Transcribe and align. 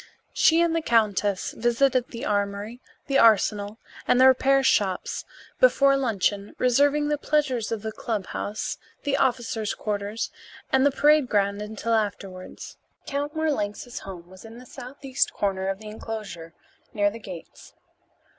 She 0.33 0.61
and 0.61 0.75
the 0.75 0.81
countess 0.81 1.51
visited 1.51 2.07
the 2.07 2.25
armory, 2.25 2.81
the 3.05 3.19
arsenal, 3.19 3.77
and 4.07 4.19
the 4.19 4.25
repair 4.25 4.63
shops 4.63 5.25
before 5.59 5.95
luncheon, 5.95 6.55
reserving 6.57 7.09
the 7.09 7.19
pleasures 7.19 7.71
of 7.71 7.83
the 7.83 7.91
clubhouse, 7.91 8.79
the 9.03 9.15
officers' 9.15 9.75
quarters, 9.75 10.31
and 10.71 10.83
the 10.87 10.89
parade 10.89 11.29
ground 11.29 11.61
until 11.61 11.93
afterwards. 11.93 12.77
Count 13.05 13.35
Marlanx's 13.35 13.99
home 13.99 14.27
was 14.27 14.43
in 14.43 14.57
the 14.57 14.65
southeast 14.65 15.33
corner 15.33 15.67
of 15.67 15.77
the 15.77 15.89
enclosure, 15.89 16.55
near 16.95 17.11
the 17.11 17.19
gates. 17.19 17.75